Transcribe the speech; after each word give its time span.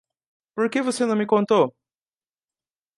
Por 0.55 0.67
que 0.71 0.81
você 0.87 1.05
não 1.05 1.15
me 1.15 1.27
contou? 1.27 1.65